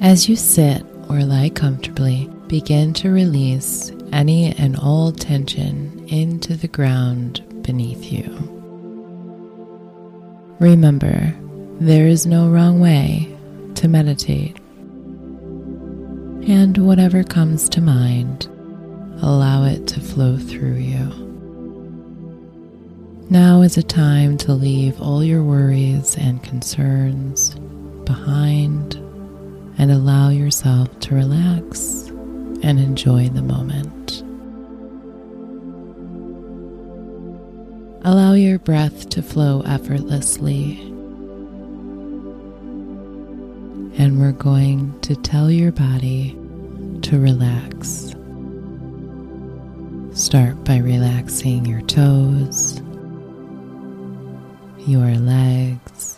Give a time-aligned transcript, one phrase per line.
[0.00, 6.68] As you sit or lie comfortably, begin to release any and all tension into the
[6.68, 8.24] ground beneath you.
[10.60, 11.34] Remember,
[11.80, 13.34] there is no wrong way
[13.76, 14.56] to meditate.
[16.48, 18.46] And whatever comes to mind,
[19.22, 21.26] allow it to flow through you.
[23.28, 27.54] Now is a time to leave all your worries and concerns
[28.04, 29.02] behind
[29.78, 32.08] and allow yourself to relax
[32.62, 34.22] and enjoy the moment.
[38.04, 40.80] Allow your breath to flow effortlessly.
[43.98, 46.38] And we're going to tell your body
[47.02, 48.14] to relax.
[50.12, 52.80] Start by relaxing your toes,
[54.86, 56.15] your legs,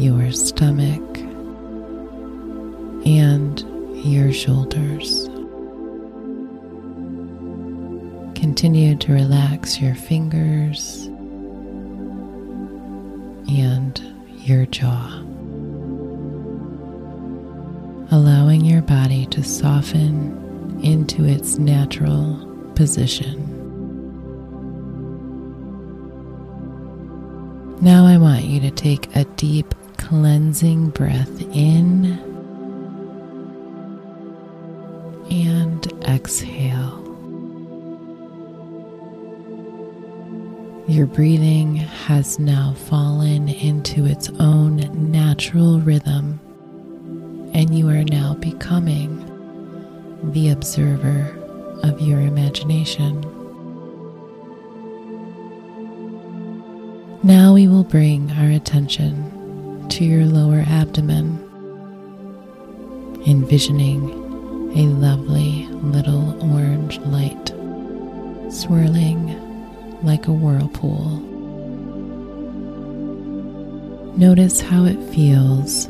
[0.00, 1.18] your stomach,
[3.04, 3.60] and
[4.02, 5.28] your shoulders.
[8.34, 11.04] Continue to relax your fingers
[13.46, 14.02] and
[14.38, 15.18] your jaw,
[18.10, 23.48] allowing your body to soften into its natural position.
[27.82, 29.74] Now, I want you to take a deep
[30.10, 32.04] cleansing breath in
[35.30, 36.98] and exhale.
[40.88, 44.78] Your breathing has now fallen into its own
[45.12, 46.40] natural rhythm,
[47.54, 49.16] and you are now becoming
[50.32, 51.32] the observer
[51.84, 53.20] of your imagination.
[57.22, 59.29] Now we will bring our attention
[59.90, 61.38] to your lower abdomen,
[63.26, 64.08] envisioning
[64.76, 67.48] a lovely little orange light
[68.52, 69.36] swirling
[70.04, 71.18] like a whirlpool.
[74.16, 75.86] Notice how it feels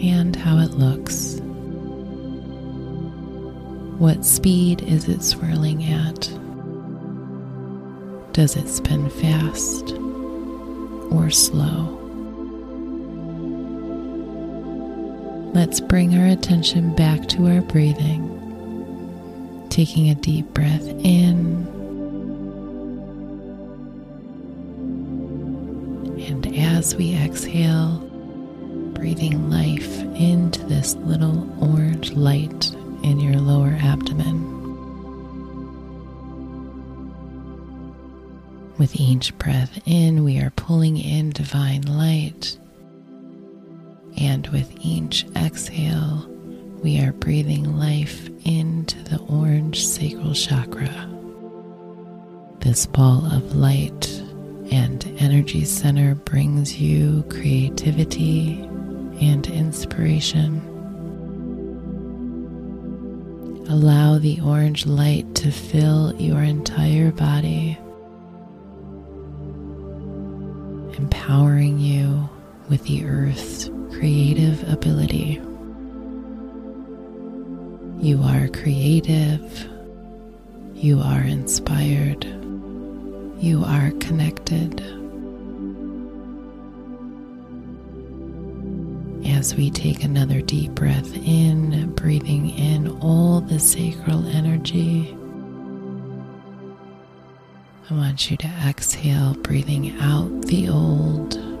[0.00, 1.40] and how it looks.
[3.98, 6.28] What speed is it swirling at?
[8.34, 10.03] Does it spin fast
[11.14, 12.00] or slow?
[15.54, 18.28] Let's bring our attention back to our breathing,
[19.70, 21.74] taking a deep breath in
[26.26, 27.98] and as we exhale,
[28.94, 34.63] breathing life into this little orange light in your lower abdomen.
[38.76, 42.58] With each breath in, we are pulling in divine light.
[44.16, 46.28] And with each exhale,
[46.82, 51.08] we are breathing life into the orange sacral chakra.
[52.60, 54.08] This ball of light
[54.72, 58.60] and energy center brings you creativity
[59.20, 60.60] and inspiration.
[63.68, 67.78] Allow the orange light to fill your entire body
[72.84, 75.40] the earth's creative ability.
[78.00, 79.68] You are creative,
[80.74, 82.24] you are inspired,
[83.38, 84.80] you are connected.
[89.26, 95.16] As we take another deep breath in, breathing in all the sacral energy
[97.90, 101.53] I want you to exhale, breathing out the old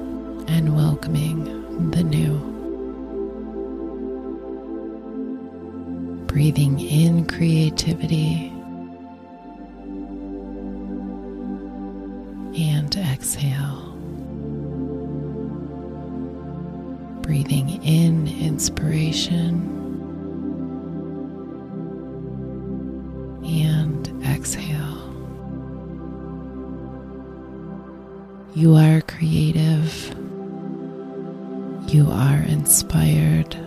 [12.56, 13.92] and exhale.
[17.22, 19.70] Breathing in inspiration
[23.44, 25.14] and exhale.
[28.54, 30.14] You are creative.
[31.88, 33.63] You are inspired.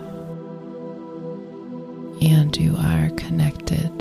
[2.20, 3.92] And you are connected.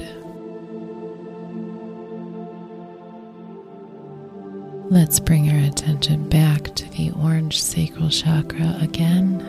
[4.90, 9.42] Let's bring our attention back to the orange sacral chakra again.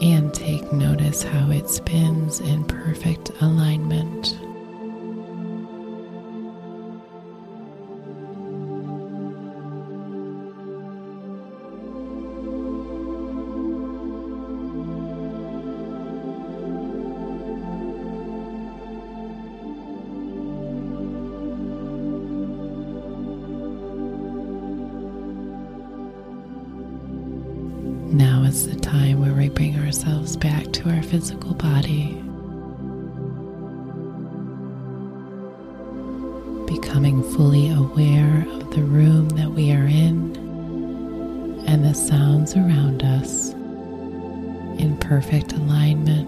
[0.00, 4.38] And take notice how it spins in perfect alignment.
[28.10, 32.14] Now is the time where we bring ourselves back to our physical body,
[36.66, 40.34] becoming fully aware of the room that we are in
[41.66, 43.50] and the sounds around us
[44.80, 46.26] in perfect alignment.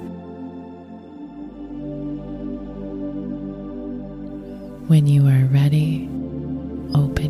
[4.88, 6.08] When you are ready,
[6.94, 7.29] open